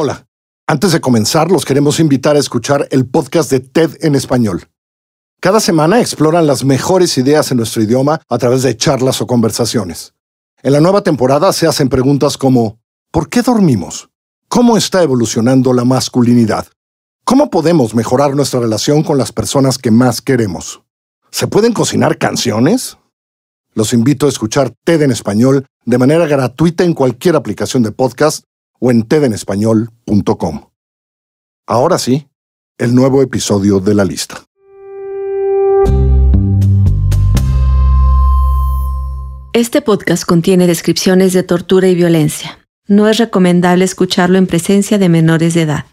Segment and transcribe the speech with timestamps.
[0.00, 0.28] Hola,
[0.68, 4.68] antes de comenzar los queremos invitar a escuchar el podcast de TED en español.
[5.40, 10.14] Cada semana exploran las mejores ideas en nuestro idioma a través de charlas o conversaciones.
[10.62, 12.78] En la nueva temporada se hacen preguntas como
[13.10, 14.08] ¿por qué dormimos?
[14.46, 16.68] ¿Cómo está evolucionando la masculinidad?
[17.24, 20.80] ¿Cómo podemos mejorar nuestra relación con las personas que más queremos?
[21.32, 22.98] ¿Se pueden cocinar canciones?
[23.74, 28.44] Los invito a escuchar TED en español de manera gratuita en cualquier aplicación de podcast
[28.78, 30.70] o en tedenespañol.com.
[31.66, 32.28] Ahora sí,
[32.78, 34.44] el nuevo episodio de la lista.
[39.52, 42.58] Este podcast contiene descripciones de tortura y violencia.
[42.86, 45.84] No es recomendable escucharlo en presencia de menores de edad.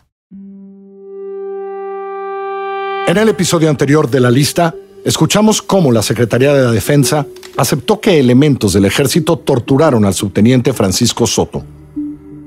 [3.08, 7.26] En el episodio anterior de la lista, escuchamos cómo la Secretaría de la Defensa
[7.58, 11.64] aceptó que elementos del ejército torturaron al subteniente Francisco Soto,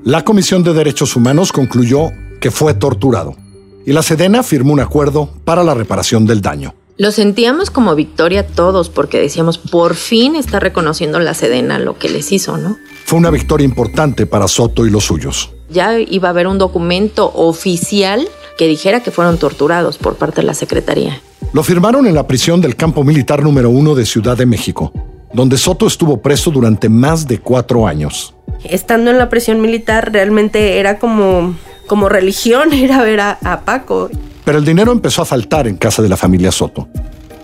[0.09, 3.37] la Comisión de Derechos Humanos concluyó que fue torturado
[3.85, 6.74] y la Sedena firmó un acuerdo para la reparación del daño.
[6.96, 12.09] Lo sentíamos como victoria todos porque decíamos, por fin está reconociendo la Sedena lo que
[12.09, 12.79] les hizo, ¿no?
[13.05, 15.51] Fue una victoria importante para Soto y los suyos.
[15.69, 20.47] Ya iba a haber un documento oficial que dijera que fueron torturados por parte de
[20.47, 21.21] la Secretaría.
[21.52, 24.91] Lo firmaron en la prisión del campo militar número uno de Ciudad de México,
[25.35, 30.78] donde Soto estuvo preso durante más de cuatro años estando en la prisión militar realmente
[30.78, 31.54] era como,
[31.87, 34.10] como religión ir a ver a, Paco.
[34.45, 36.88] Pero el dinero empezó a faltar en casa de la familia Soto.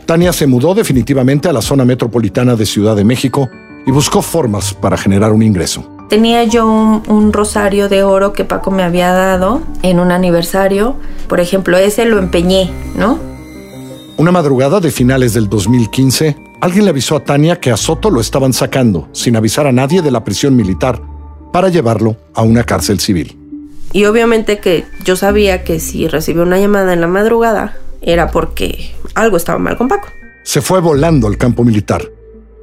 [0.07, 3.49] Tania se mudó definitivamente a la zona metropolitana de Ciudad de México
[3.87, 5.91] y buscó formas para generar un ingreso.
[6.09, 10.97] Tenía yo un, un, rosario de oro que Paco me había dado en un aniversario.
[11.29, 13.19] Por ejemplo, ese lo empeñé, ¿no?
[14.17, 18.21] Una madrugada de finales del 2015, alguien le avisó a Tania que a Soto lo
[18.21, 21.01] estaban sacando, sin avisar a nadie de la prisión militar,
[21.53, 23.39] para llevarlo a una cárcel civil.
[23.93, 28.93] Y obviamente que yo sabía que si recibió una llamada en la madrugada era porque
[29.15, 30.09] algo estaba mal con Paco.
[30.43, 32.03] Se fue volando al campo militar.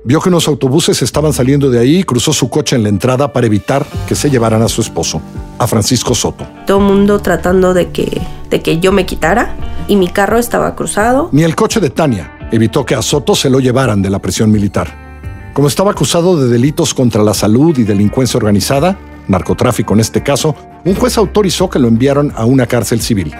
[0.03, 3.31] Vio que unos autobuses estaban saliendo de ahí y cruzó su coche en la entrada
[3.31, 5.21] para evitar que se llevaran a su esposo,
[5.57, 6.45] a Francisco Soto.
[6.65, 8.19] Todo el mundo tratando de que,
[8.49, 9.55] de que yo me quitara
[9.87, 11.29] y mi carro estaba cruzado.
[11.31, 14.51] Ni el coche de Tania evitó que a Soto se lo llevaran de la prisión
[14.51, 15.51] militar.
[15.53, 18.97] Como estaba acusado de delitos contra la salud y delincuencia organizada,
[19.27, 23.33] narcotráfico en este caso, un juez autorizó que lo enviaron a una cárcel civil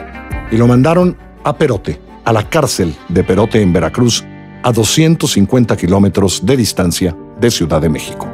[0.51, 4.23] y lo mandaron a Perote, a la cárcel de Perote en Veracruz,
[4.63, 8.27] a 250 kilómetros de distancia de Ciudad de México.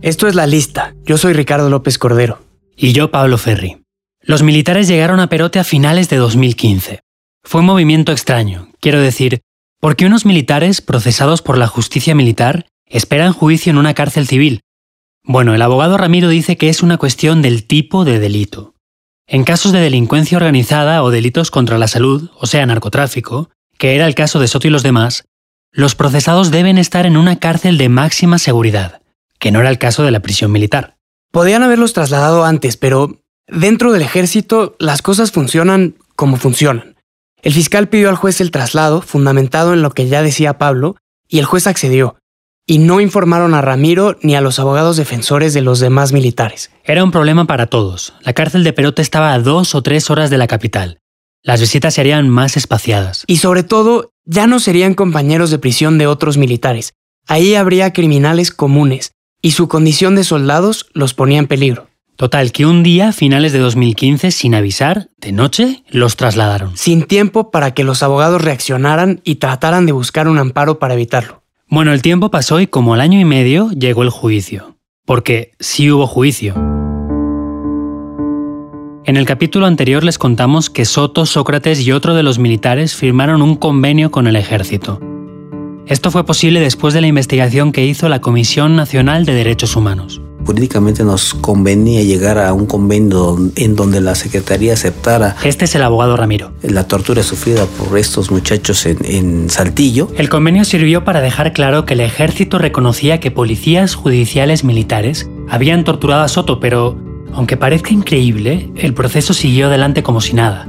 [0.00, 0.94] Esto es la lista.
[1.04, 2.40] Yo soy Ricardo López Cordero.
[2.74, 3.84] Y yo Pablo Ferri.
[4.20, 7.01] Los militares llegaron a Perote a finales de 2015.
[7.44, 9.42] Fue un movimiento extraño, quiero decir,
[9.82, 14.60] ¿Por qué unos militares procesados por la justicia militar esperan juicio en una cárcel civil?
[15.24, 18.76] Bueno, el abogado Ramiro dice que es una cuestión del tipo de delito.
[19.26, 24.06] En casos de delincuencia organizada o delitos contra la salud, o sea, narcotráfico, que era
[24.06, 25.24] el caso de Soto y los demás,
[25.72, 29.02] los procesados deben estar en una cárcel de máxima seguridad,
[29.40, 30.96] que no era el caso de la prisión militar.
[31.32, 36.91] Podían haberlos trasladado antes, pero dentro del ejército las cosas funcionan como funcionan.
[37.42, 40.96] El fiscal pidió al juez el traslado, fundamentado en lo que ya decía Pablo,
[41.28, 42.16] y el juez accedió,
[42.66, 46.70] y no informaron a Ramiro ni a los abogados defensores de los demás militares.
[46.84, 48.14] Era un problema para todos.
[48.20, 51.00] La cárcel de Perote estaba a dos o tres horas de la capital.
[51.42, 53.24] Las visitas serían más espaciadas.
[53.26, 56.94] Y sobre todo, ya no serían compañeros de prisión de otros militares.
[57.26, 61.88] Ahí habría criminales comunes, y su condición de soldados los ponía en peligro.
[62.22, 66.76] Total, que un día, finales de 2015, sin avisar, de noche, los trasladaron.
[66.76, 71.42] Sin tiempo para que los abogados reaccionaran y trataran de buscar un amparo para evitarlo.
[71.66, 74.76] Bueno, el tiempo pasó y como al año y medio llegó el juicio.
[75.04, 76.54] Porque sí hubo juicio.
[79.04, 83.42] En el capítulo anterior les contamos que Soto, Sócrates y otro de los militares firmaron
[83.42, 85.00] un convenio con el ejército.
[85.88, 90.21] Esto fue posible después de la investigación que hizo la Comisión Nacional de Derechos Humanos
[90.44, 95.36] jurídicamente nos convenía llegar a un convenio en donde la Secretaría aceptara.
[95.44, 96.52] Este es el abogado Ramiro.
[96.62, 100.08] La tortura sufrida por estos muchachos en, en, Saltillo.
[100.16, 105.84] El convenio sirvió para dejar claro que el ejército reconocía que policías judiciales militares habían
[105.84, 106.96] torturado a Soto, pero,
[107.32, 110.68] aunque parezca increíble, el proceso siguió adelante como si nada.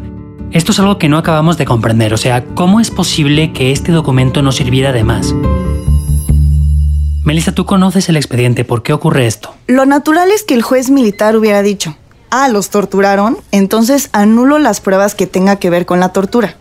[0.51, 3.91] Esto es algo que no acabamos de comprender, o sea, ¿cómo es posible que este
[3.91, 5.33] documento no sirviera de más?
[7.23, 9.53] Melissa, tú conoces el expediente, ¿por qué ocurre esto?
[9.67, 11.95] Lo natural es que el juez militar hubiera dicho,
[12.29, 16.57] ah, los torturaron, entonces anulo las pruebas que tenga que ver con la tortura.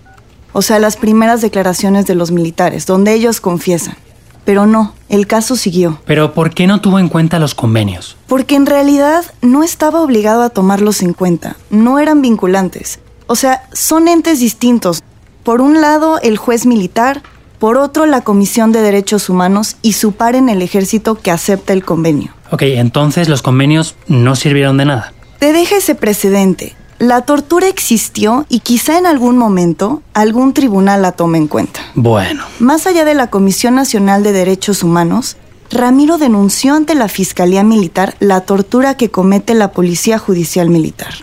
[0.53, 3.97] O sea, las primeras declaraciones de los militares, donde ellos confiesan.
[4.45, 6.01] pero no, el caso siguió.
[6.05, 8.17] Pero ¿por qué no tuvo en cuenta los convenios?
[8.27, 12.99] Porque en realidad no estaba obligado a tomarlos en cuenta, no eran vinculantes.
[13.29, 15.03] O sea, son entes distintos.
[15.45, 17.23] Por un lado, el juez militar,
[17.63, 21.73] por otro, la Comisión de Derechos Humanos y su par en el ejército que acepta
[21.73, 22.33] el convenio.
[22.51, 25.13] Ok, entonces los convenios no sirvieron de nada.
[25.39, 26.75] Te deja ese precedente.
[26.99, 31.79] La tortura existió y quizá en algún momento algún tribunal la tome en cuenta.
[31.95, 35.37] Bueno, Más allá de la Comisión Nacional de Derechos Humanos,
[35.71, 41.15] Ramiro denunció ante la Fiscalía Militar la tortura que comete la Policía Judicial Militar.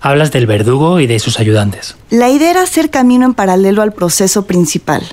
[0.00, 1.94] hablas del verdugo y de sus ayudantes.
[2.10, 5.04] La idea era hacer camino en paralelo al proceso principal.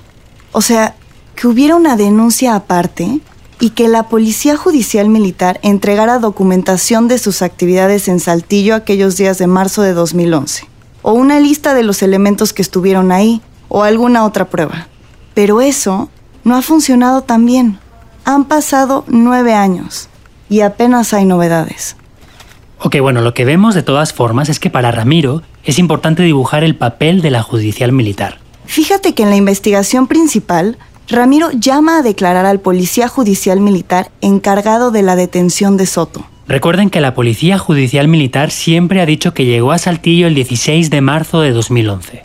[0.52, 0.96] O sea,
[1.36, 3.20] que hubiera una denuncia aparte
[3.60, 9.38] y que la Policía Judicial Militar entregara documentación de sus actividades en Saltillo aquellos días
[9.38, 10.68] de marzo de 2011.
[11.04, 14.88] O una lista de los elementos que estuvieron ahí, o alguna otra prueba.
[15.34, 16.10] Pero eso
[16.44, 17.80] no ha funcionado tan bien.
[18.26, 20.10] Han pasado nueve años
[20.50, 21.96] y apenas hay novedades.
[22.80, 26.64] Ok, bueno, lo que vemos de todas formas es que para Ramiro es importante dibujar
[26.64, 28.41] el papel de la judicial militar.
[28.72, 30.78] Fíjate que en la investigación principal,
[31.10, 36.26] Ramiro llama a declarar al policía judicial militar encargado de la detención de Soto.
[36.48, 40.90] Recuerden que la Policía Judicial Militar siempre ha dicho que llegó a Saltillo el 16
[40.90, 42.24] de marzo de 2011.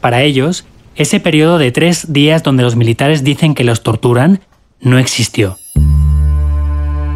[0.00, 0.64] Para ellos,
[0.96, 4.40] ese periodo de tres días donde los militares dicen que los torturan
[4.80, 5.58] no existió.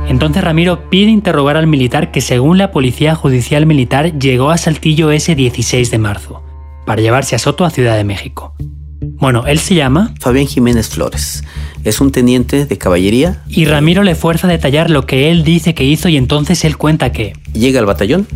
[0.06, 5.12] Entonces Ramiro pide interrogar al militar que según la Policía Judicial Militar llegó a Saltillo
[5.12, 6.42] ese 16 de marzo,
[6.86, 8.54] para llevarse a Soto a Ciudad de México.
[9.18, 11.44] Bueno, él se llama Fabián Jiménez Flores.
[11.84, 13.42] Es un teniente de caballería.
[13.48, 16.76] y Ramiro le fuerza a detallar lo que él dice que hizo y entonces él
[16.76, 18.26] cuenta que Llega al batallón,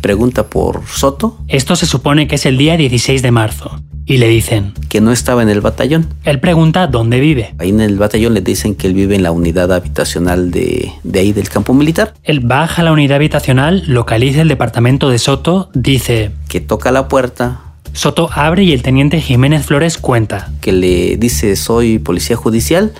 [0.00, 4.28] pregunta por Soto, esto se supone que es el día 16 de marzo y le
[4.28, 6.08] dicen, que no estaba en el batallón.
[6.24, 7.54] él pregunta dónde vive.
[7.58, 11.20] Ahí en el batallón le dicen que él vive en la unidad habitacional de, de
[11.20, 15.70] ahí del campo militar, Él baja a la unidad habitacional, localiza el departamento de Soto,
[15.72, 17.60] dice, que toca la puerta,
[17.92, 20.50] Soto abre y el teniente Jiménez Flores cuenta.
[20.60, 22.92] que le dice soy policía judicial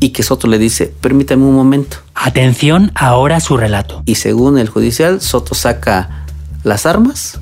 [0.00, 1.98] y que Soto le dice permítame un momento.
[2.14, 4.02] Atención ahora a su relato.
[4.06, 6.26] Y según el judicial, Soto saca
[6.62, 7.38] las armas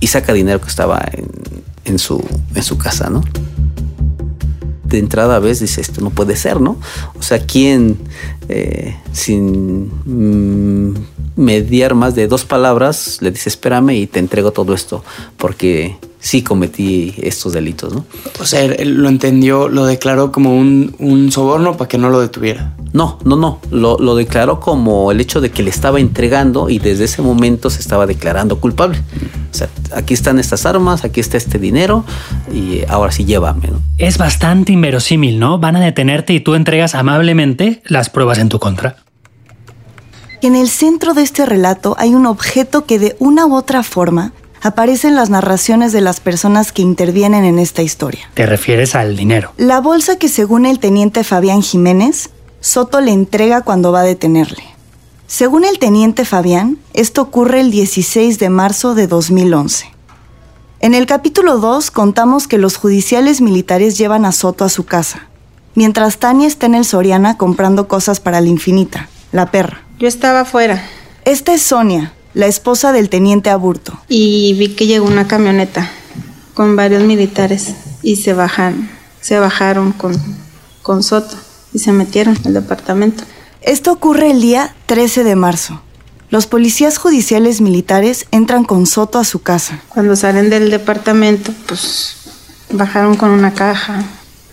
[0.00, 1.28] y saca dinero que estaba en,
[1.84, 2.24] en su,
[2.54, 3.22] en su casa, ¿no?
[4.84, 6.78] De entrada ves, dice, esto no puede ser, ¿no?
[7.18, 7.98] O sea, ¿quién
[8.48, 10.94] eh, sin mm,
[11.36, 15.04] mediar más de dos palabras le dice, espérame y te entrego todo esto?
[15.36, 18.06] Porque sí cometí estos delitos, ¿no?
[18.40, 22.18] O sea, él, lo entendió, lo declaró como un, un soborno para que no lo
[22.18, 22.72] detuviera.
[22.94, 23.60] No, no, no.
[23.70, 27.68] Lo, lo declaró como el hecho de que le estaba entregando y desde ese momento
[27.68, 28.98] se estaba declarando culpable.
[29.50, 32.06] O sea, aquí están estas armas, aquí está este dinero
[32.50, 33.82] y ahora sí llévame, ¿no?
[33.98, 35.58] Es bastante inverosímil, ¿no?
[35.58, 38.96] Van a detenerte y tú entregas amablemente las pruebas en tu contra.
[40.40, 44.32] En el centro de este relato hay un objeto que de una u otra forma
[44.64, 48.30] aparece en las narraciones de las personas que intervienen en esta historia.
[48.32, 49.52] Te refieres al dinero.
[49.58, 52.30] La bolsa que según el teniente Fabián Jiménez,
[52.60, 54.64] Soto le entrega cuando va a detenerle.
[55.26, 59.92] Según el teniente Fabián, esto ocurre el 16 de marzo de 2011.
[60.80, 65.28] En el capítulo 2 contamos que los judiciales militares llevan a Soto a su casa,
[65.74, 69.82] mientras Tania está en el Soriana comprando cosas para la infinita, la perra.
[69.98, 70.82] Yo estaba afuera
[71.24, 73.98] Esta es Sonia, la esposa del teniente Aburto.
[74.08, 75.90] y vi que llegó una camioneta
[76.52, 80.14] con varios militares y se bajan, se bajaron con,
[80.82, 81.36] con Soto
[81.72, 83.24] y se metieron al departamento.
[83.62, 85.80] Esto ocurre el día 13 de marzo.
[86.30, 89.80] Los policías judiciales militares entran con Soto a su casa.
[89.88, 92.16] Cuando salen del departamento, pues
[92.70, 94.02] bajaron con una caja,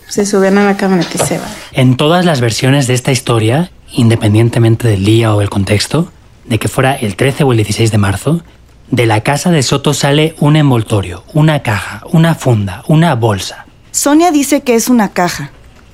[0.08, 1.50] se subieron a la camioneta y se van.
[1.74, 6.12] En todas las versiones de esta historia, independientemente del día o el contexto,
[6.52, 8.42] de que fuera el 13 o el 16 de marzo,
[8.90, 13.66] de la casa de Soto sale un envoltorio, una caja, una funda, una bolsa.
[13.92, 15.52] Sonia dice que es una caja.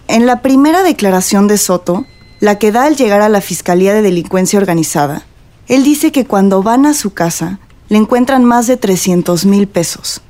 [0.07, 2.07] En la primera declaración de Soto,
[2.39, 5.27] la que da al llegar a la Fiscalía de Delincuencia Organizada,
[5.67, 10.21] él dice que cuando van a su casa le encuentran más de 300 mil pesos.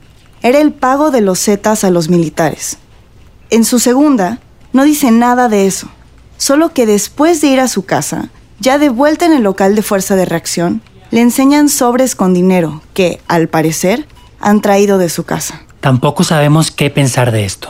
[0.41, 2.79] Era el pago de los zetas a los militares.
[3.49, 4.39] En su segunda,
[4.73, 5.87] no dice nada de eso,
[6.35, 9.81] solo que después de ir a su casa, ya de vuelta en el local de
[9.81, 14.05] fuerza de reacción, le enseñan sobres con dinero que, al parecer,
[14.39, 15.63] han traído de su casa.
[15.79, 17.69] Tampoco sabemos qué pensar de esto.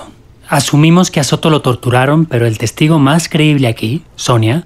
[0.50, 4.66] Asumimos que a Soto lo torturaron, pero el testigo más creíble aquí, Sonia,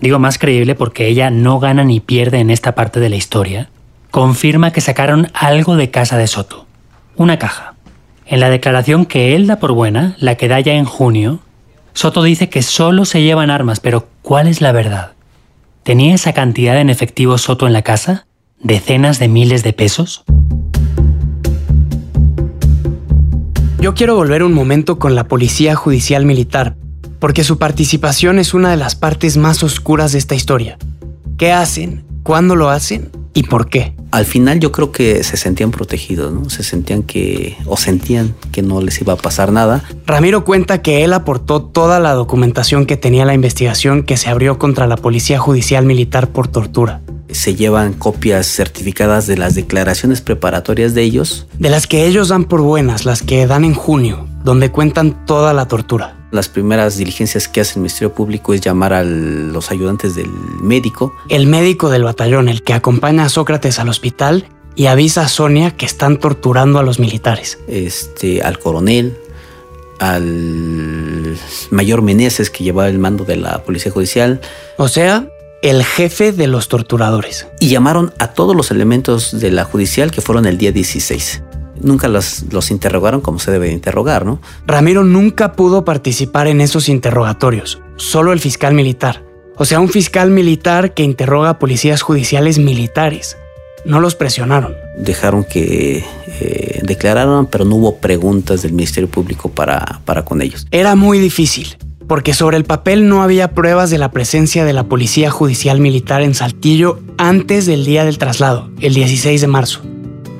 [0.00, 3.68] digo más creíble porque ella no gana ni pierde en esta parte de la historia,
[4.10, 6.66] confirma que sacaron algo de casa de Soto.
[7.16, 7.74] Una caja.
[8.24, 11.40] En la declaración que él da por buena, la que da ya en junio,
[11.92, 15.15] Soto dice que solo se llevan armas, pero ¿cuál es la verdad?
[15.86, 18.26] ¿Tenía esa cantidad en efectivo Soto en la casa?
[18.58, 20.24] ¿Decenas de miles de pesos?
[23.78, 26.74] Yo quiero volver un momento con la Policía Judicial Militar,
[27.20, 30.76] porque su participación es una de las partes más oscuras de esta historia.
[31.38, 32.05] ¿Qué hacen?
[32.26, 33.08] ¿Cuándo lo hacen?
[33.34, 33.94] ¿Y por qué?
[34.10, 36.50] Al final yo creo que se sentían protegidos, ¿no?
[36.50, 39.84] Se sentían que, o sentían que no les iba a pasar nada.
[40.06, 44.58] Ramiro cuenta que él aportó toda la documentación que tenía la investigación que se abrió
[44.58, 47.00] contra la Policía Judicial Militar por tortura.
[47.30, 51.46] Se llevan copias certificadas de las declaraciones preparatorias de ellos.
[51.60, 55.52] De las que ellos dan por buenas, las que dan en junio, donde cuentan toda
[55.52, 56.16] la tortura.
[56.30, 60.30] Las primeras diligencias que hace el Ministerio Público es llamar a los ayudantes del
[60.62, 61.12] médico.
[61.28, 65.72] El médico del batallón, el que acompaña a Sócrates al hospital y avisa a Sonia
[65.72, 67.58] que están torturando a los militares.
[67.66, 69.18] Este, al coronel,
[69.98, 71.36] al
[71.70, 74.40] mayor Meneses que llevaba el mando de la Policía Judicial.
[74.76, 75.26] O sea,
[75.62, 77.48] el jefe de los torturadores.
[77.58, 81.42] Y llamaron a todos los elementos de la judicial que fueron el día 16
[81.80, 84.40] nunca los, los, interrogaron como se debe interrogar, ¿no?
[84.66, 89.24] Ramiro nunca pudo participar en esos interrogatorios, solo el fiscal militar.
[89.56, 93.38] O sea, un fiscal militar que interroga a policías judiciales militares.
[93.86, 94.74] No los presionaron.
[94.98, 96.04] Dejaron que
[96.40, 100.66] eh, declararan, pero no hubo preguntas del Ministerio Público para, para con ellos.
[100.72, 104.84] Era muy difícil, porque sobre el papel no había pruebas de la presencia de la
[104.84, 109.80] Policía Judicial Militar en Saltillo antes del día del traslado, el 16 de marzo.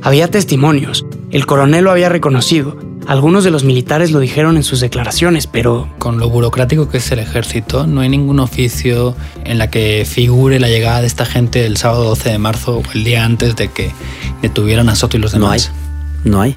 [0.03, 4.81] Había testimonios, el coronel lo había reconocido, algunos de los militares lo dijeron en sus
[4.81, 5.87] declaraciones, pero...
[5.99, 9.15] Con lo burocrático que es el ejército, no hay ningún oficio
[9.45, 12.83] en la que figure la llegada de esta gente el sábado 12 de marzo o
[12.95, 13.93] el día antes de que
[14.41, 15.73] detuvieran a Soto y los demás.
[16.25, 16.57] No hay.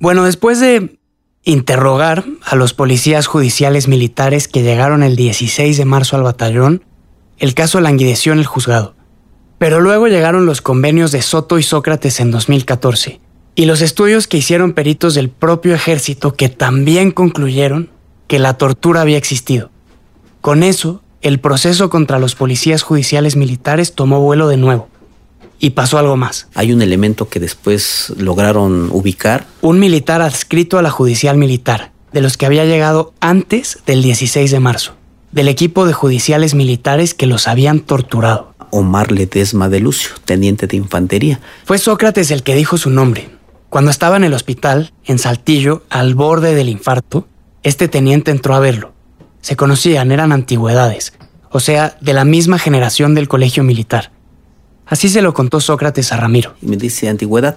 [0.00, 0.98] Bueno, después de
[1.42, 6.82] interrogar a los policías judiciales militares que llegaron el 16 de marzo al batallón,
[7.36, 8.94] el caso languideció en el juzgado.
[9.58, 13.20] Pero luego llegaron los convenios de Soto y Sócrates en 2014
[13.54, 17.90] y los estudios que hicieron peritos del propio ejército que también concluyeron
[18.26, 19.70] que la tortura había existido.
[20.40, 24.88] Con eso, el proceso contra los policías judiciales militares tomó vuelo de nuevo.
[25.60, 26.48] Y pasó algo más.
[26.54, 29.46] Hay un elemento que después lograron ubicar.
[29.62, 34.50] Un militar adscrito a la judicial militar, de los que había llegado antes del 16
[34.50, 34.94] de marzo,
[35.32, 38.52] del equipo de judiciales militares que los habían torturado.
[38.70, 41.40] Omar Ledesma de Lucio, teniente de infantería.
[41.64, 43.33] Fue Sócrates el que dijo su nombre.
[43.74, 47.26] Cuando estaba en el hospital, en Saltillo, al borde del infarto,
[47.64, 48.92] este teniente entró a verlo.
[49.40, 51.12] Se conocían, eran antigüedades,
[51.50, 54.12] o sea, de la misma generación del colegio militar.
[54.86, 56.54] Así se lo contó Sócrates a Ramiro.
[56.62, 57.56] Y me dice, antigüedad,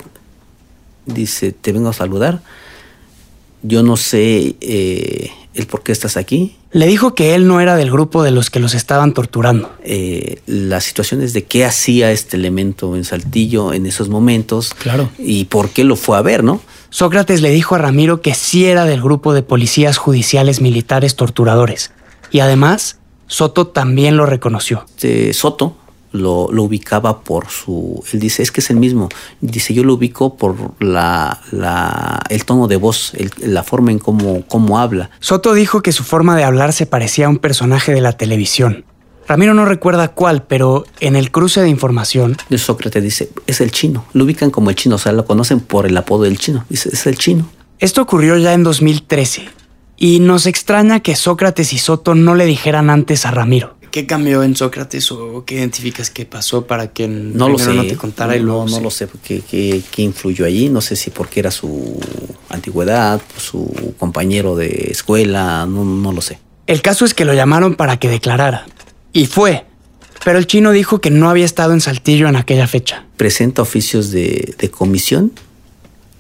[1.06, 2.42] dice, te vengo a saludar.
[3.64, 6.56] Yo no sé eh, el por qué estás aquí.
[6.72, 9.72] Le dijo que él no era del grupo de los que los estaban torturando.
[9.84, 14.74] Eh, las situaciones de qué hacía este elemento en Saltillo en esos momentos.
[14.74, 15.10] Claro.
[15.18, 16.62] Y por qué lo fue a ver, ¿no?
[16.90, 21.92] Sócrates le dijo a Ramiro que sí era del grupo de policías judiciales militares torturadores.
[22.32, 24.86] Y además, Soto también lo reconoció.
[25.34, 25.76] Soto
[26.12, 28.04] lo, ubicaba por su...
[28.12, 29.10] Él dice, es que es el mismo.
[29.42, 34.44] Dice, yo lo ubico por la, la el tono de voz, la forma en cómo,
[34.48, 35.10] cómo habla.
[35.20, 38.86] Soto dijo que su forma de hablar se parecía a un personaje de la televisión.
[39.28, 42.38] Ramiro no recuerda cuál, pero en el cruce de información...
[42.56, 44.06] Sócrates dice, es el chino.
[44.14, 46.66] Lo ubican como el chino, o sea, lo conocen por el apodo del chino.
[46.70, 47.50] Dice, es el chino.
[47.80, 49.50] Esto ocurrió ya en 2013.
[49.98, 53.77] Y nos extraña que Sócrates y Soto no le dijeran antes a Ramiro.
[53.92, 57.86] ¿Qué cambió en Sócrates o qué identificas que pasó para que no lo sé, no
[57.86, 60.70] te contara y luego no, lo sé qué, qué, qué, influyó allí?
[60.70, 62.00] No sé si porque era su
[62.50, 66.40] antigüedad, su compañero de escuela, no, no lo sé.
[66.68, 68.66] El caso es que lo llamaron para que declarara.
[69.14, 69.66] Y fue.
[70.24, 73.06] Pero el chino dijo que no había estado en Saltillo en aquella fecha.
[73.16, 75.32] Presenta oficios de, de comisión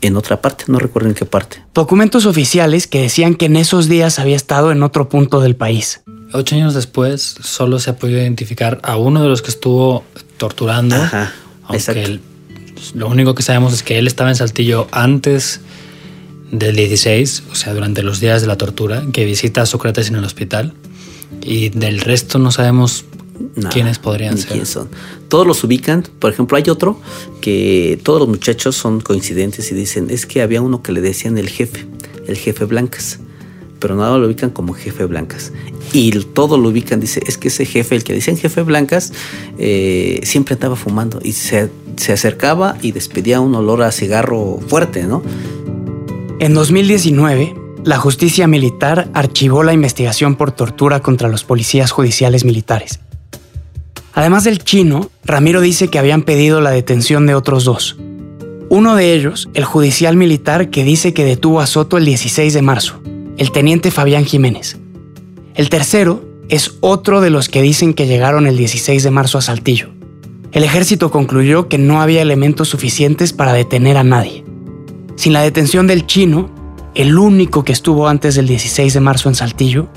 [0.02, 1.64] en otra parte, no recuerdo en qué parte.
[1.74, 6.02] Documentos oficiales que decían que en esos días había estado en otro punto del país.
[6.34, 10.03] Ocho años después, solo se ha podido identificar a uno de los que estuvo
[10.38, 10.96] torturando.
[10.96, 12.19] Ajá, aunque
[12.93, 15.62] lo único que sabemos es que él estaba en Saltillo antes
[16.51, 20.15] del 16, o sea, durante los días de la tortura, que visita a Sócrates en
[20.15, 20.74] el hospital.
[21.41, 23.05] Y del resto no sabemos
[23.72, 24.65] quiénes podrían ser.
[24.65, 24.89] son.
[25.29, 26.03] Todos los ubican.
[26.19, 27.01] Por ejemplo, hay otro
[27.41, 31.38] que todos los muchachos son coincidentes y dicen, es que había uno que le decían
[31.38, 31.86] el jefe,
[32.27, 33.19] el jefe Blancas
[33.79, 35.53] pero nada lo ubican como jefe Blancas.
[35.93, 39.13] Y todo lo ubican, dice, es que ese jefe, el que dicen jefe Blancas,
[39.57, 45.03] eh, siempre estaba fumando y se, se acercaba y despedía un olor a cigarro fuerte,
[45.03, 45.24] ¿no?
[46.39, 53.00] En 2019, la justicia militar archivó la investigación por tortura contra los policías judiciales militares.
[54.13, 57.98] Además del chino, Ramiro dice que habían pedido la detención de otros dos.
[58.69, 62.62] Uno de ellos, el judicial militar que dice que detuvo a Soto el 16 de
[62.62, 63.00] marzo,
[63.38, 64.77] el teniente Fabián Jiménez.
[65.56, 69.41] El tercero es otro de los que dicen que llegaron el 16 de marzo a
[69.41, 69.89] Saltillo.
[70.51, 74.44] El ejército concluyó que no había elementos suficientes para detener a nadie.
[75.15, 76.50] Sin la detención del chino,
[76.96, 79.88] el único que estuvo antes del 16 de marzo en Saltillo,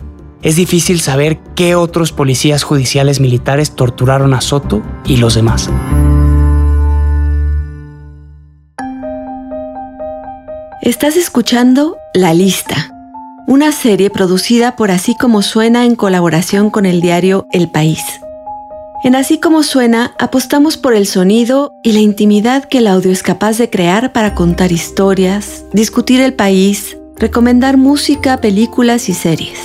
[0.43, 5.71] es difícil saber qué otros policías judiciales militares torturaron a Soto y los demás.
[10.83, 12.90] Estás escuchando La Lista,
[13.51, 18.01] una serie producida por Así como Suena en colaboración con el diario El País.
[19.03, 23.25] En Así como Suena apostamos por el sonido y la intimidad que el audio es
[23.25, 29.59] capaz de crear para contar historias, discutir el país, recomendar música, películas y series.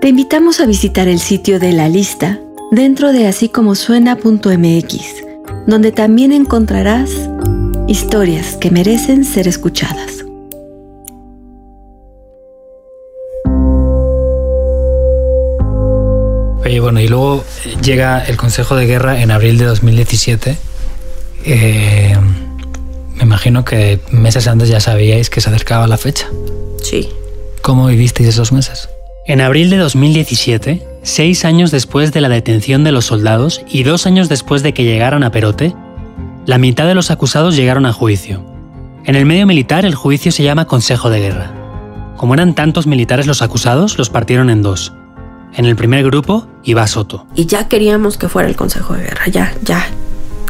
[0.00, 2.38] Te invitamos a visitar el sitio de La Lista
[2.70, 5.14] dentro de así como suena.mx,
[5.66, 7.10] donde también encontrarás
[7.88, 10.29] historias que merecen ser escuchadas.
[16.70, 17.44] Y bueno, y luego
[17.82, 20.56] llega el Consejo de Guerra en abril de 2017.
[21.44, 22.16] Eh,
[23.16, 26.28] me imagino que meses antes ya sabíais que se acercaba la fecha.
[26.82, 27.08] Sí.
[27.60, 28.88] ¿Cómo vivisteis esos meses?
[29.26, 34.06] En abril de 2017, seis años después de la detención de los soldados y dos
[34.06, 35.74] años después de que llegaran a Perote,
[36.46, 38.44] la mitad de los acusados llegaron a juicio.
[39.04, 41.52] En el medio militar el juicio se llama Consejo de Guerra.
[42.16, 44.92] Como eran tantos militares los acusados, los partieron en dos.
[45.54, 47.26] En el primer grupo iba Soto.
[47.34, 49.84] Y ya queríamos que fuera el Consejo de Guerra, ya, ya.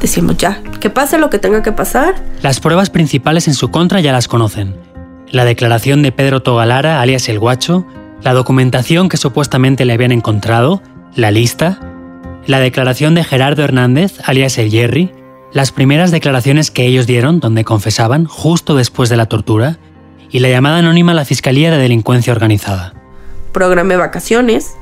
[0.00, 2.14] Decimos ya, que pase lo que tenga que pasar.
[2.42, 4.76] Las pruebas principales en su contra ya las conocen.
[5.30, 7.86] La declaración de Pedro Togalara, alias el Guacho,
[8.22, 10.82] la documentación que supuestamente le habían encontrado,
[11.14, 11.78] la lista,
[12.46, 15.12] la declaración de Gerardo Hernández, alias el Jerry,
[15.52, 19.78] las primeras declaraciones que ellos dieron donde confesaban justo después de la tortura,
[20.30, 22.94] y la llamada anónima a la Fiscalía de Delincuencia Organizada.
[23.52, 24.76] Programé vacaciones,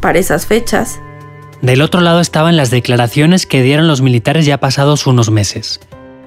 [0.00, 1.00] para esas fechas.
[1.62, 5.80] Del otro lado estaban las declaraciones que dieron los militares ya pasados unos meses,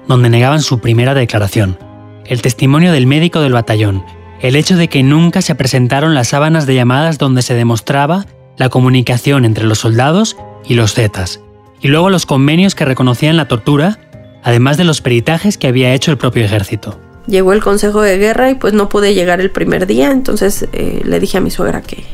[0.06, 1.76] donde negaban su primera declaración,
[2.24, 4.04] el testimonio del médico del batallón,
[4.40, 8.68] el hecho de que nunca se presentaron las sábanas de llamadas donde se demostraba la
[8.68, 11.40] comunicación entre los soldados y los Zetas,
[11.80, 13.98] y luego los convenios que reconocían la tortura,
[14.42, 17.00] además de los peritajes que había hecho el propio ejército.
[17.26, 21.02] Llegó el consejo de guerra y pues no pude llegar el primer día, entonces eh,
[21.04, 22.04] le dije a mi suegra que,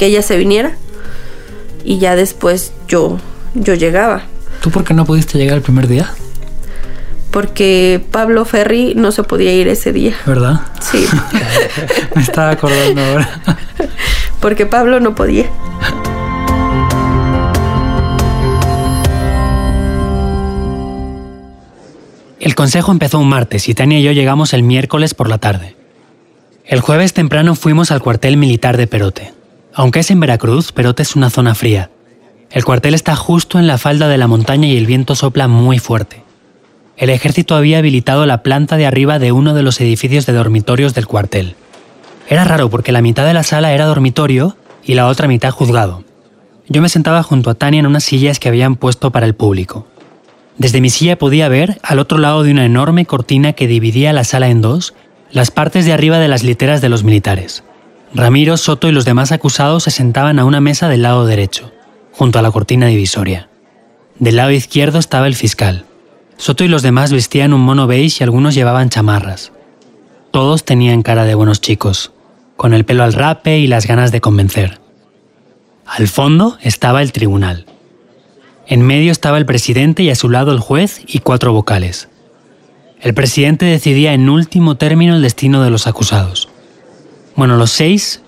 [0.00, 0.72] que ella se viniera
[1.84, 3.18] y ya después yo,
[3.52, 4.22] yo llegaba.
[4.62, 6.10] ¿Tú por qué no pudiste llegar el primer día?
[7.30, 10.14] Porque Pablo Ferri no se podía ir ese día.
[10.24, 10.62] ¿Verdad?
[10.80, 11.06] Sí.
[12.16, 13.42] Me estaba acordando ahora.
[14.40, 15.50] Porque Pablo no podía.
[22.40, 25.76] El consejo empezó un martes y Tania y yo llegamos el miércoles por la tarde.
[26.64, 29.39] El jueves temprano fuimos al cuartel militar de Perote.
[29.74, 31.90] Aunque es en Veracruz, Perote es una zona fría.
[32.50, 35.78] El cuartel está justo en la falda de la montaña y el viento sopla muy
[35.78, 36.22] fuerte.
[36.96, 40.92] El ejército había habilitado la planta de arriba de uno de los edificios de dormitorios
[40.92, 41.54] del cuartel.
[42.28, 46.04] Era raro porque la mitad de la sala era dormitorio y la otra mitad juzgado.
[46.68, 49.86] Yo me sentaba junto a Tania en unas sillas que habían puesto para el público.
[50.58, 54.24] Desde mi silla podía ver, al otro lado de una enorme cortina que dividía la
[54.24, 54.94] sala en dos,
[55.32, 57.64] las partes de arriba de las literas de los militares.
[58.12, 61.72] Ramiro, Soto y los demás acusados se sentaban a una mesa del lado derecho,
[62.12, 63.48] junto a la cortina divisoria.
[64.18, 65.84] Del lado izquierdo estaba el fiscal.
[66.36, 69.52] Soto y los demás vestían un mono beige y algunos llevaban chamarras.
[70.32, 72.12] Todos tenían cara de buenos chicos,
[72.56, 74.80] con el pelo al rape y las ganas de convencer.
[75.86, 77.64] Al fondo estaba el tribunal.
[78.66, 82.08] En medio estaba el presidente y a su lado el juez y cuatro vocales.
[83.00, 86.49] El presidente decidía en último término el destino de los acusados.
[87.40, 88.20] Bueno, los seis,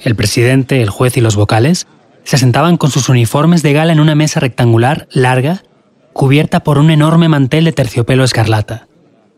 [0.00, 1.88] el presidente, el juez y los vocales,
[2.22, 5.64] se sentaban con sus uniformes de gala en una mesa rectangular larga,
[6.12, 8.86] cubierta por un enorme mantel de terciopelo escarlata.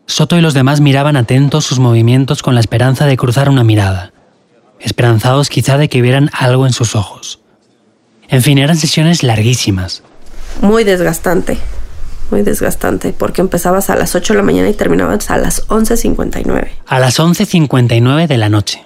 [0.05, 4.13] Soto y los demás miraban atentos sus movimientos con la esperanza de cruzar una mirada,
[4.79, 7.41] esperanzados quizá de que vieran algo en sus ojos.
[8.27, 10.03] En fin, eran sesiones larguísimas.
[10.61, 11.57] Muy desgastante,
[12.29, 16.67] muy desgastante, porque empezabas a las 8 de la mañana y terminabas a las 11.59.
[16.85, 18.85] A las 11.59 de la noche.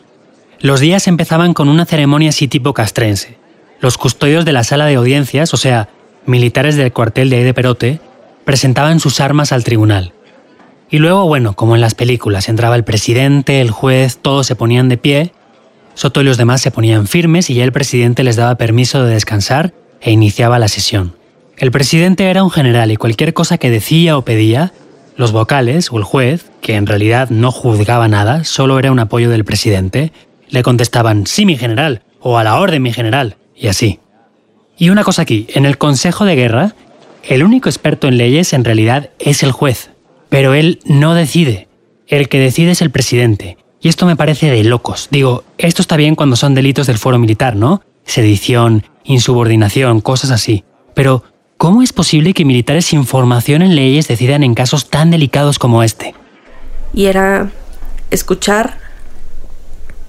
[0.60, 3.38] Los días empezaban con una ceremonia así tipo castrense.
[3.80, 5.90] Los custodios de la sala de audiencias, o sea,
[6.26, 8.00] militares del cuartel de ahí de Perote,
[8.44, 10.14] presentaban sus armas al tribunal.
[10.90, 14.90] Y luego, bueno, como en las películas, entraba el presidente, el juez, todos se ponían
[14.90, 15.32] de pie,
[15.98, 19.16] Soto y los demás se ponían firmes y ya el presidente les daba permiso de
[19.16, 21.16] descansar e iniciaba la sesión.
[21.58, 24.74] El presidente era un general y cualquier cosa que decía o pedía,
[25.16, 29.32] los vocales o el juez, que en realidad no juzgaba nada, solo era un apoyo
[29.32, 30.12] del presidente,
[30.50, 34.00] le contestaban sí mi general o a la orden mi general, y así.
[34.78, 36.76] Y una cosa aquí, en el Consejo de Guerra,
[37.24, 39.90] el único experto en leyes en realidad es el juez,
[40.30, 41.68] pero él no decide.
[42.08, 43.58] El que decide es el presidente.
[43.82, 45.08] Y esto me parece de locos.
[45.12, 47.82] Digo, esto está bien cuando son delitos del foro militar, ¿no?
[48.06, 50.64] Sedición, insubordinación, cosas así.
[50.94, 51.24] Pero,
[51.58, 55.84] ¿cómo es posible que militares sin formación en leyes decidan en casos tan delicados como
[55.84, 56.16] este?
[56.94, 57.52] Y era
[58.10, 58.87] escuchar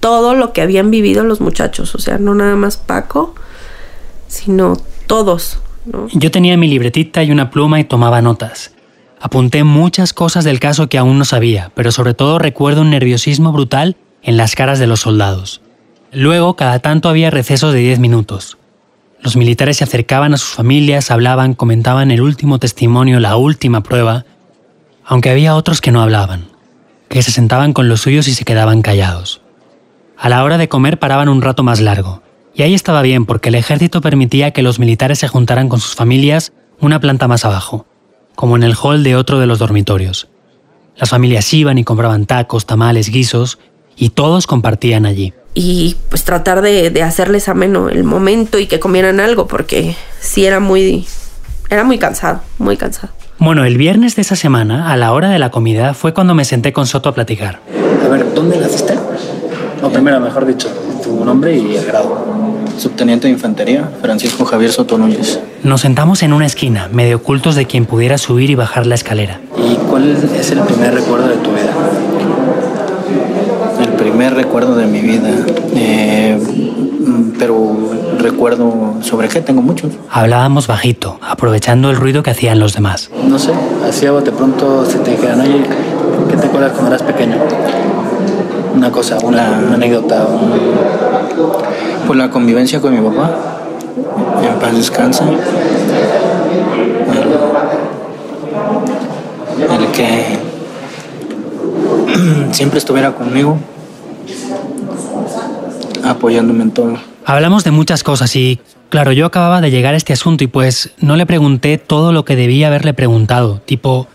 [0.01, 3.35] todo lo que habían vivido los muchachos, o sea, no nada más Paco,
[4.27, 5.59] sino todos.
[6.13, 8.73] Yo tenía mi libretita y una pluma y tomaba notas.
[9.21, 13.53] Apunté muchas cosas del caso que aún no sabía, pero sobre todo recuerdo un nerviosismo
[13.53, 15.61] brutal en las caras de los soldados.
[16.13, 18.59] Luego, cada tanto había recesos de 10 minutos.
[19.21, 24.25] Los militares se acercaban a sus familias, hablaban, comentaban el último testimonio, la última prueba,
[25.05, 26.49] aunque había otros que no hablaban,
[27.09, 29.41] que se sentaban con los suyos y se quedaban callados.
[30.21, 33.51] A la hora de comer paraban un rato más largo, y ahí estaba bien porque
[33.51, 37.87] el ejército permitía que los militares se juntaran con sus familias una planta más abajo,
[38.35, 40.29] como en el hall de otro de los dormitorios.
[40.97, 43.61] Las familias iban y compraban tacos, tamales, guisos,
[43.97, 45.35] y todos compartían allí.
[45.55, 50.45] Y pues tratar de, de hacerles ameno el momento y que comieran algo, porque sí
[50.45, 51.07] era muy,
[51.71, 53.13] era muy cansado, muy cansado.
[53.39, 56.45] Bueno, el viernes de esa semana, a la hora de la comida, fue cuando me
[56.45, 57.61] senté con Soto a platicar.
[58.05, 58.99] A ver, ¿dónde naciste?
[59.83, 60.69] O primero, mejor dicho,
[61.03, 62.27] tu nombre y el grado.
[62.79, 65.41] Subteniente de Infantería, Francisco Javier Soto Núñez.
[65.63, 69.41] Nos sentamos en una esquina, medio ocultos de quien pudiera subir y bajar la escalera.
[69.57, 71.73] ¿Y cuál es el primer recuerdo de tu vida?
[73.81, 75.31] El primer recuerdo de mi vida.
[75.75, 76.39] Eh,
[77.39, 79.93] pero recuerdo sobre qué, tengo muchos.
[80.11, 83.11] Hablábamos bajito, aprovechando el ruido que hacían los demás.
[83.27, 83.53] No sé,
[83.89, 85.63] hacía de pronto si te dijeran, oye,
[86.31, 87.37] ¿qué te acuerdas cuando eras pequeño?
[88.79, 90.27] Una cosa, una, anécdota.
[92.07, 93.31] Pues la convivencia con mi papá.
[94.43, 95.25] En paz descansa.
[95.25, 95.39] El,
[99.83, 100.39] el que
[102.53, 103.59] siempre estuviera conmigo,
[106.05, 106.97] apoyándome en todo.
[107.25, 108.61] Hablamos de muchas cosas y,
[108.91, 112.25] claro, yo acababa de llegar a este asunto y pues no le pregunté todo lo
[112.25, 114.07] que debía haberle preguntado, tipo,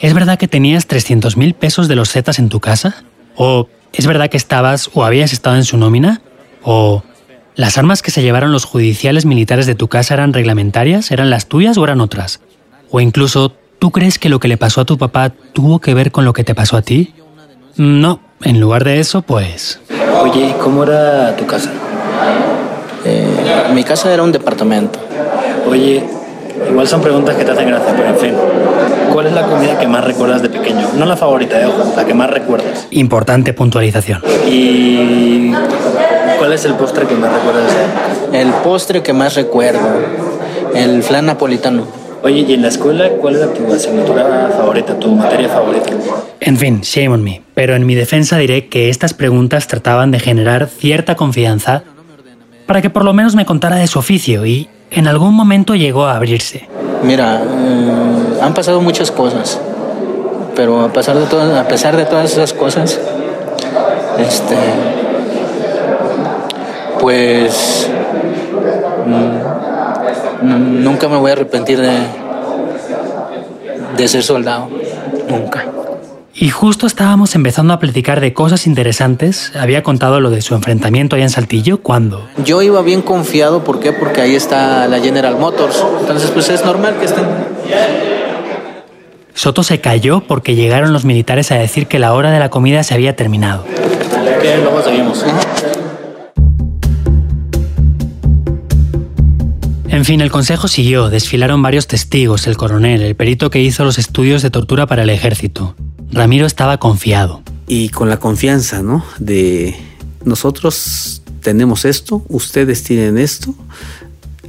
[0.00, 3.04] ¿es verdad que tenías 300 mil pesos de los Zetas en tu casa?
[3.36, 6.22] ¿O ¿Es verdad que estabas o habías estado en su nómina?
[6.62, 7.02] ¿O
[7.54, 11.10] las armas que se llevaron los judiciales militares de tu casa eran reglamentarias?
[11.10, 12.40] ¿Eran las tuyas o eran otras?
[12.90, 16.12] ¿O incluso tú crees que lo que le pasó a tu papá tuvo que ver
[16.12, 17.14] con lo que te pasó a ti?
[17.76, 19.80] No, en lugar de eso, pues...
[20.22, 21.70] Oye, ¿cómo era tu casa?
[23.04, 24.98] Eh, mi casa era un departamento.
[25.66, 26.04] Oye,
[26.68, 28.34] igual son preguntas que te hacen gracia, pero en fin.
[29.12, 30.88] ¿Cuál es la comida que más recuerdas de pequeño?
[30.96, 32.86] No la favorita, de ojo, la que más recuerdas.
[32.90, 34.22] Importante puntualización.
[34.46, 35.52] ¿Y
[36.38, 37.72] cuál es el postre que más recuerdas?
[38.32, 39.88] El postre que más recuerdo,
[40.74, 41.86] el flan napolitano.
[42.22, 45.90] Oye, ¿y en la escuela cuál era tu asignatura favorita, tu materia favorita?
[46.40, 47.42] En fin, shame on me.
[47.54, 51.82] Pero en mi defensa diré que estas preguntas trataban de generar cierta confianza
[52.66, 56.04] para que por lo menos me contara de su oficio y en algún momento llegó
[56.04, 56.68] a abrirse.
[57.02, 59.58] Mira, eh, han pasado muchas cosas,
[60.54, 63.00] pero a pesar de todas, a pesar de todas esas cosas,
[64.18, 64.56] este,
[67.00, 67.88] pues
[70.42, 71.80] mm, nunca me voy a arrepentir
[73.96, 74.68] de ser soldado,
[75.28, 75.64] nunca.
[76.34, 79.52] Y justo estábamos empezando a platicar de cosas interesantes.
[79.54, 81.82] Había contado lo de su enfrentamiento allá en Saltillo.
[81.82, 82.26] ¿Cuándo?
[82.42, 83.64] Yo iba bien confiado.
[83.64, 83.92] ¿Por qué?
[83.92, 85.84] Porque ahí está la General Motors.
[86.00, 87.26] Entonces, pues es normal que estén.
[89.34, 92.82] Soto se cayó porque llegaron los militares a decir que la hora de la comida
[92.82, 93.66] se había terminado.
[94.62, 95.24] luego seguimos.
[99.88, 101.10] En fin, el consejo siguió.
[101.10, 105.10] Desfilaron varios testigos, el coronel, el perito que hizo los estudios de tortura para el
[105.10, 105.76] ejército.
[106.12, 107.42] Ramiro estaba confiado.
[107.66, 109.04] Y con la confianza, ¿no?
[109.18, 109.74] De
[110.24, 113.54] nosotros tenemos esto, ustedes tienen esto,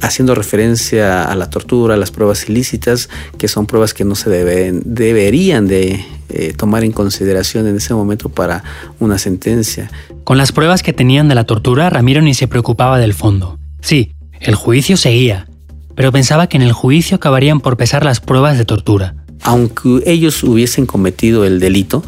[0.02, 4.28] haciendo referencia a la tortura, a las pruebas ilícitas, que son pruebas que no se
[4.28, 8.62] deben, deberían de eh, tomar en consideración en ese momento para
[9.00, 9.90] una sentencia.
[10.24, 13.58] Con las pruebas que tenían de la tortura, Ramiro ni se preocupaba del fondo.
[13.80, 15.48] Sí, el juicio seguía,
[15.94, 20.42] pero pensaba que en el juicio acabarían por pesar las pruebas de tortura aunque ellos
[20.42, 22.02] hubiesen cometido el delito,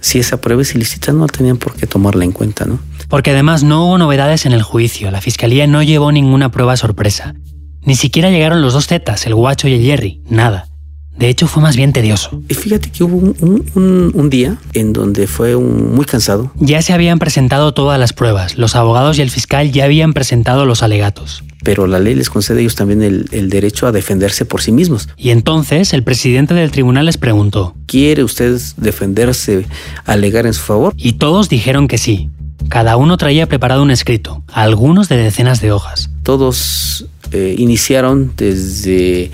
[0.00, 2.80] si esa prueba es ilícita no tenían por qué tomarla en cuenta, ¿no?
[3.08, 7.34] Porque además no hubo novedades en el juicio, la fiscalía no llevó ninguna prueba sorpresa.
[7.82, 10.71] Ni siquiera llegaron los dos Zetas, el guacho y el Jerry, nada.
[11.16, 12.42] De hecho, fue más bien tedioso.
[12.48, 16.50] Y fíjate que hubo un, un- un día en donde fue un- muy cansado.
[16.58, 20.64] Ya se habían presentado todas las pruebas, los abogados y el fiscal ya habían presentado
[20.66, 21.44] los alegatos.
[21.64, 24.72] pero la ley les concede a ellos también el, el derecho a defenderse por sí
[24.72, 25.08] mismos.
[25.16, 29.66] Y entonces el presidente del tribunal les preguntó, ¿Quiere usted defenderse,
[30.04, 30.92] alegar en su favor?
[30.96, 32.30] y todos dijeron que sí.
[32.68, 36.10] Cada uno traía preparado un escrito, algunos de decenas de hojas.
[36.24, 39.30] Todos eh, iniciaron desde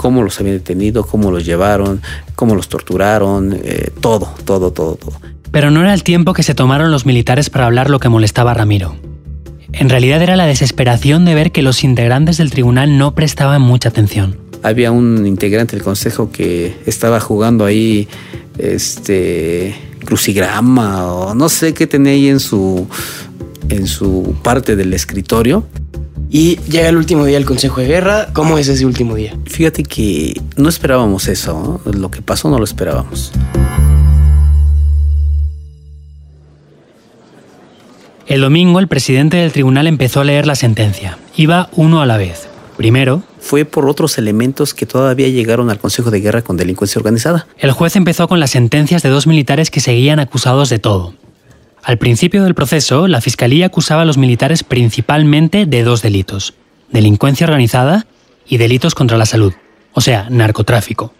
[0.00, 2.00] cómo los habían detenido, cómo los llevaron,
[2.34, 5.12] cómo los torturaron, eh, todo, todo, todo, todo.
[5.50, 8.52] Pero no era el tiempo que se tomaron los militares para hablar lo que molestaba
[8.52, 8.96] a Ramiro.
[9.74, 13.90] En realidad era la desesperación de ver que los integrantes del tribunal no prestaban mucha
[13.90, 14.38] atención.
[14.62, 18.08] Había un integrante del consejo que estaba jugando ahí,
[18.56, 19.74] este,
[20.06, 22.86] crucigrama o no sé qué tenía ahí en su,
[23.68, 25.66] en su parte del escritorio.
[26.32, 28.28] Y llega el último día del Consejo de Guerra.
[28.32, 29.36] ¿Cómo es ese último día?
[29.46, 31.92] Fíjate que no esperábamos eso, ¿no?
[31.92, 33.32] lo que pasó no lo esperábamos.
[38.28, 41.18] El domingo el presidente del tribunal empezó a leer la sentencia.
[41.34, 42.46] Iba uno a la vez.
[42.76, 47.46] Primero, Fue por otros elementos que todavía llegaron al Consejo de Guerra con delincuencia organizada.
[47.58, 51.14] el juez empezó con las sentencias de dos militares que seguían acusados de todo.
[51.82, 56.54] Al principio del proceso, la fiscalía acusaba a los militares principalmente de dos delitos,
[56.90, 58.06] delincuencia organizada
[58.46, 59.54] y delitos contra la salud,
[59.92, 61.14] o sea, narcotráfico.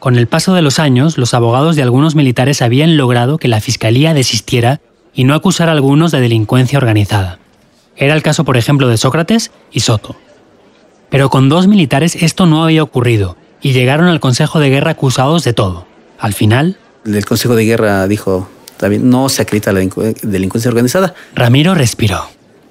[0.00, 3.60] Con el paso de los años, los abogados de algunos militares habían logrado que la
[3.60, 4.80] fiscalía desistiera
[5.14, 7.38] y no acusara a algunos de delincuencia organizada.
[7.96, 10.16] Era el caso, por ejemplo, de Sócrates y Soto.
[11.08, 15.44] Pero con dos militares esto no había ocurrido y llegaron al Consejo de Guerra acusados
[15.44, 15.86] de todo.
[16.18, 16.76] Al final,
[17.06, 21.14] El Consejo de Guerra dijo, también no se acredita la delincu- delincuencia organizada.
[21.34, 22.24] Ramiro respiró.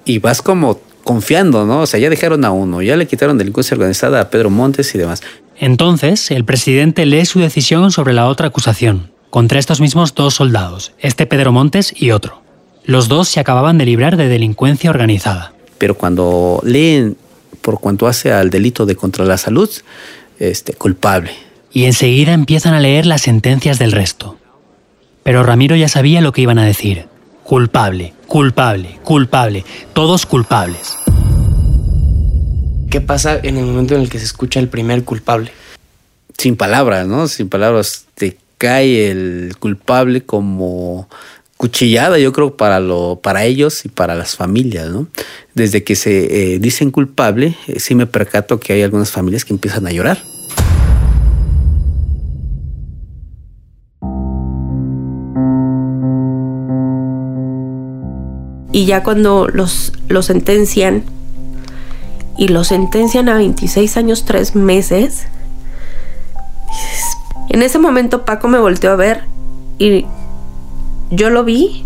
[0.04, 1.80] Y vas como confiando, ¿no?
[1.80, 4.98] O sea, ya dejaron a uno, ya le quitaron delincuencia organizada a Pedro Montes y
[4.98, 5.22] demás.
[5.56, 10.92] Entonces, el presidente lee su decisión sobre la otra acusación, contra estos mismos dos soldados,
[10.98, 12.42] este Pedro Montes y otro.
[12.84, 15.52] Los dos se acababan de librar de delincuencia organizada.
[15.78, 17.16] Pero cuando leen
[17.60, 19.70] por cuanto hace al delito de contra la salud,
[20.38, 21.30] este, culpable.
[21.72, 24.36] Y enseguida empiezan a leer las sentencias del resto.
[25.24, 27.06] Pero Ramiro ya sabía lo que iban a decir.
[27.42, 30.98] Culpable, culpable, culpable, todos culpables.
[32.90, 35.50] ¿Qué pasa en el momento en el que se escucha el primer culpable?
[36.36, 37.26] Sin palabras, ¿no?
[37.26, 38.04] Sin palabras.
[38.14, 41.08] Te cae el culpable como
[41.56, 45.08] cuchillada, yo creo, para, lo, para ellos y para las familias, ¿no?
[45.54, 49.54] Desde que se eh, dicen culpable, eh, sí me percato que hay algunas familias que
[49.54, 50.18] empiezan a llorar.
[58.74, 61.04] Y ya cuando los, los sentencian,
[62.36, 65.28] y los sentencian a 26 años, 3 meses,
[67.50, 69.22] en ese momento Paco me volteó a ver
[69.78, 70.06] y
[71.12, 71.84] yo lo vi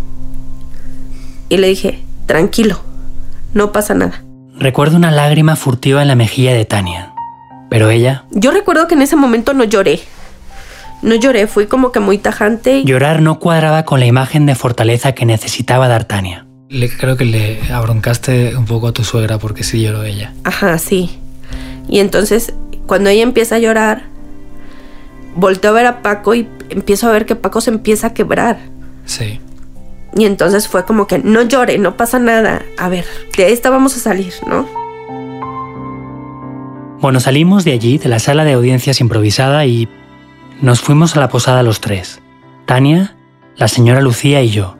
[1.49, 2.79] y le dije, tranquilo,
[3.53, 4.23] no pasa nada.
[4.57, 7.13] Recuerdo una lágrima furtiva en la mejilla de Tania.
[7.69, 9.99] Pero ella, Yo recuerdo que en ese momento no lloré.
[11.03, 12.83] No lloré, fui como que muy tajante.
[12.83, 16.47] llorar no cuadraba con la imagen de fortaleza que necesitaba dar Tania.
[16.69, 20.33] Le- creo que le abroncaste un poco a tu suegra porque sí lloró ella.
[20.43, 21.17] Ajá, sí.
[21.87, 22.53] Y entonces,
[22.85, 24.03] cuando ella empieza a llorar,
[25.35, 28.59] volteo a ver a Paco y empiezo a ver que Paco se empieza a quebrar.
[29.05, 29.39] Sí.
[30.15, 32.61] Y entonces fue como que no llore, no pasa nada.
[32.77, 33.05] A ver,
[33.35, 34.67] de esta vamos a salir, ¿no?
[36.99, 39.87] Bueno, salimos de allí, de la sala de audiencias improvisada, y
[40.61, 42.21] nos fuimos a la posada los tres.
[42.65, 43.15] Tania,
[43.55, 44.75] la señora Lucía y yo.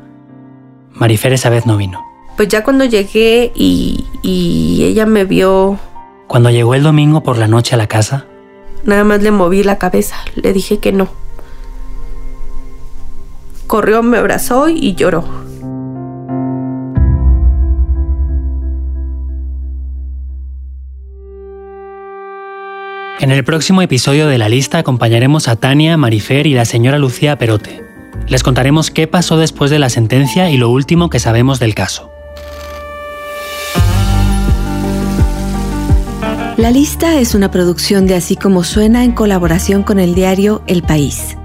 [0.99, 2.05] Marifer esa vez no vino.
[2.35, 5.79] Pues ya cuando llegué y, y ella me vio,
[6.27, 8.25] Cuando llegó el domingo por la noche a la casa,
[8.83, 10.17] nada más le moví la cabeza.
[10.35, 11.09] Le dije que no.
[13.67, 15.23] Corrió, me abrazó y lloró.
[23.19, 27.37] En el próximo episodio de la lista acompañaremos a Tania, Marifer y la señora Lucía
[27.37, 27.88] Perote.
[28.29, 32.11] Les contaremos qué pasó después de la sentencia y lo último que sabemos del caso.
[36.57, 40.83] La lista es una producción de Así como suena en colaboración con el diario El
[40.83, 41.37] País.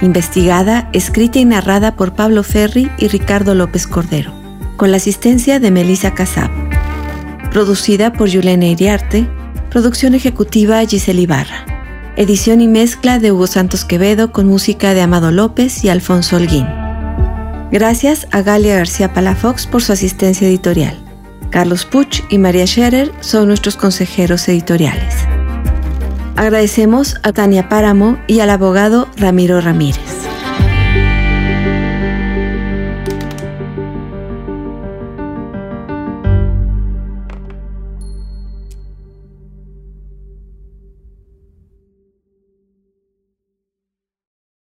[0.00, 4.32] Investigada, escrita y narrada por Pablo Ferri y Ricardo López Cordero,
[4.76, 6.50] con la asistencia de Melissa Casab.
[7.52, 9.28] Producida por Yulena Iriarte,
[9.70, 11.71] producción ejecutiva Giselle Ibarra.
[12.14, 16.66] Edición y mezcla de Hugo Santos Quevedo con música de Amado López y Alfonso Holguín.
[17.70, 21.02] Gracias a Galia García Palafox por su asistencia editorial.
[21.48, 25.14] Carlos Puch y María Scherer son nuestros consejeros editoriales.
[26.36, 30.11] Agradecemos a Tania Páramo y al abogado Ramiro Ramírez.